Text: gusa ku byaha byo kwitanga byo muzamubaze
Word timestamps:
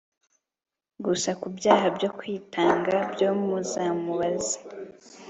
gusa 1.05 1.29
ku 1.39 1.47
byaha 1.57 1.85
byo 1.95 2.09
kwitanga 2.17 2.95
byo 3.13 3.29
muzamubaze 3.45 4.57